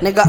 Nigga. 0.00 0.24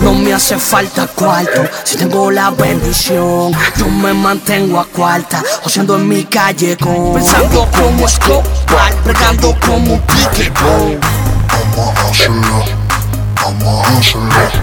No 0.00 0.14
me 0.14 0.32
hace 0.32 0.58
falta 0.58 1.06
cuarto 1.06 1.62
si 1.84 1.96
tengo 1.96 2.30
la 2.30 2.50
bendición. 2.50 3.52
Yo 3.76 3.88
me 3.88 4.12
mantengo 4.12 4.80
a 4.80 4.84
cuarta, 4.84 5.42
haciendo 5.64 5.96
en 5.96 6.08
mi 6.08 6.24
calle 6.24 6.76
con. 6.76 7.14
Pensando 7.14 7.66
como 7.70 8.06
Escobar, 8.06 8.94
pregando 9.04 9.56
como 9.66 9.94
a 9.94 10.22
hacerlo, 12.10 12.64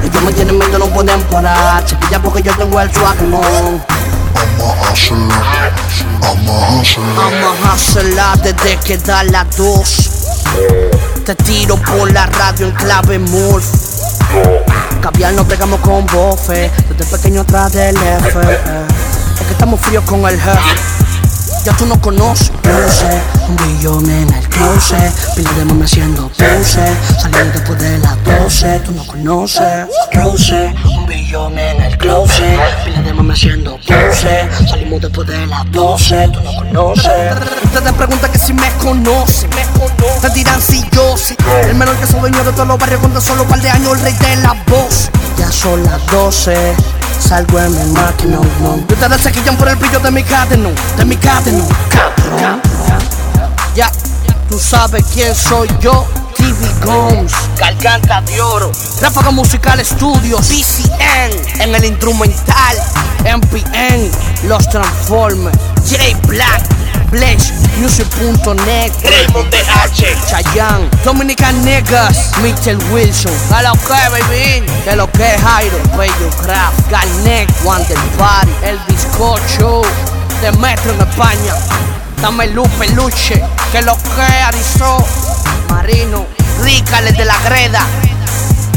Ellos 0.03 0.23
me 0.23 0.33
tienen 0.33 0.57
miedo, 0.57 0.79
no 0.79 0.85
pueden 0.87 1.21
parar. 1.23 1.83
Pilla 1.85 2.21
porque 2.21 2.43
yo 2.43 2.55
tengo 2.55 2.79
el 2.79 2.93
swag 2.93 3.21
on. 3.21 3.83
vamos 4.59 4.87
a 4.87 4.91
hacerlo, 4.91 5.33
vamos 6.95 7.17
a 7.19 7.27
hacerlo. 7.27 7.51
Vamos 7.51 7.65
a 7.65 7.73
hacerla 7.73 8.33
desde 8.43 8.77
que 8.79 8.97
da 8.97 9.23
las 9.23 9.57
dos. 9.57 10.09
Te 11.25 11.35
tiro 11.35 11.75
por 11.77 12.11
la 12.11 12.25
radio 12.27 12.67
en 12.67 12.71
clave 12.73 13.19
morph. 13.19 13.65
Caviar 15.01 15.33
nos 15.33 15.45
pegamos 15.45 15.79
con 15.81 16.05
bofe, 16.07 16.71
desde 16.89 17.17
pequeño 17.17 17.41
atrás 17.41 17.71
del 17.73 17.95
F. 17.95 18.39
eh. 18.41 18.85
Es 19.39 19.45
que 19.45 19.51
estamos 19.51 19.79
fríos 19.79 20.03
con 20.05 20.25
el 20.25 20.39
jefe. 20.39 20.57
Ya 21.65 21.73
tú 21.73 21.85
no 21.85 21.99
conoces, 21.99 22.49
puse 22.61 23.21
un 23.49 23.55
billón 23.57 24.09
en 24.09 24.33
el 24.33 24.47
closet. 24.47 25.13
Pila 25.35 25.51
de 25.51 25.65
mami 25.65 25.83
haciendo 25.83 26.29
pose, 26.29 26.95
saliendo 27.21 27.51
después 27.59 27.77
de 27.79 27.97
las 27.97 28.15
12. 28.23 28.79
Tú 28.85 28.91
no 28.93 29.05
conoces, 29.05 29.87
Rose, 30.13 30.73
un 30.85 31.05
billón 31.05 31.59
en 31.59 31.81
el 31.81 31.97
closet. 31.97 32.57
Pila 32.85 33.01
de 33.01 33.13
mami 33.13 33.33
haciendo 33.33 33.77
pose, 33.85 33.96
salimos 34.67 35.01
después 35.01 35.27
de 35.27 35.47
las 35.47 35.71
12. 35.71 36.29
Tú 36.29 36.41
no 36.41 36.55
conoces. 36.55 37.35
Ustedes 37.63 37.93
preguntan 37.93 38.31
que 38.31 38.39
si 38.39 38.53
me 38.53 38.69
conocen, 38.73 39.49
me 39.51 39.63
conocen. 39.77 40.21
Te 40.21 40.29
dirán 40.31 40.61
si 40.61 40.83
yo 40.91 41.17
sé. 41.17 41.35
El 41.63 41.75
menor 41.75 41.95
que 41.97 42.07
soy 42.07 42.19
dueño 42.21 42.43
de 42.43 42.51
todos 42.51 42.67
los 42.67 42.77
barrios 42.77 42.99
cuando 42.99 43.21
solo 43.21 43.43
par 43.45 43.61
de 43.61 43.69
años 43.69 43.93
el 43.93 44.01
rey 44.01 44.13
de 44.13 44.35
la 44.37 44.53
voz. 44.67 45.09
Ya 45.37 45.51
son 45.51 45.83
las 45.83 46.05
12. 46.07 46.75
Salgo 47.19 47.59
en 47.59 47.71
mi 47.71 47.93
máquina, 47.93 48.37
no. 48.61 48.77
Y 48.87 48.93
ustedes 48.93 49.21
se 49.21 49.31
quillan 49.31 49.57
por 49.57 49.67
el 49.67 49.75
brillo 49.75 49.99
de 49.99 50.11
mi 50.11 50.23
cadeno, 50.23 50.69
de 50.97 51.05
mi 51.05 51.17
cadeno. 51.17 51.65
Cabrón. 51.89 52.61
Ya, 53.75 53.91
tú 54.49 54.59
sabes 54.59 55.03
quién 55.13 55.35
soy 55.35 55.67
yo. 55.79 56.07
TV 56.37 56.67
Gomes, 56.85 57.33
Garganta 57.57 58.21
de 58.21 58.41
Oro, 58.41 58.71
Ráfaga 59.01 59.31
Musical 59.31 59.83
Studios, 59.83 60.47
BCN, 60.47 61.61
en 61.61 61.75
el 61.75 61.85
instrumental, 61.85 62.77
MPN, 63.25 64.11
Los 64.47 64.69
Transformers, 64.69 65.57
J 65.89 66.17
Black, 66.27 66.61
Bleach, 67.11 67.51
Music.net, 67.77 68.91
Raymond 69.03 69.49
DH, 69.51 70.29
Chayanne, 70.29 70.89
Dominican 71.03 71.63
Niggas, 71.65 72.37
Mitchell 72.41 72.77
Wilson, 72.91 73.33
a 73.53 73.63
lo 73.63 73.73
que 73.73 74.09
baby, 74.09 74.65
que 74.83 74.95
lo 74.95 75.11
que 75.11 75.35
es 75.35 75.41
Jairo, 75.41 75.77
Bello 75.97 76.29
Craft, 76.41 76.91
Garnet, 76.91 77.49
Wonder 77.63 77.97
Party, 78.17 78.51
El 78.63 78.79
Bizcocho, 78.87 79.81
de 80.41 80.51
Metro 80.53 80.93
en 80.93 81.01
España. 81.01 81.53
Dame 82.21 82.47
luz, 82.47 82.67
peluche, 82.79 83.41
que 83.71 83.81
lo 83.83 83.95
que 83.97 84.21
Arizó, 84.21 84.97
Marino, 85.69 86.25
Rícales 86.63 87.15
de 87.17 87.25
la 87.25 87.39
Greda, 87.43 87.85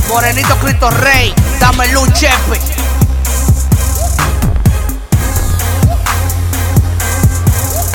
Morenito 0.08 0.56
Cristo 0.56 0.90
Rey, 0.90 1.34
dame 1.58 1.88
luz, 1.88 2.12
Chepe, 2.12 2.60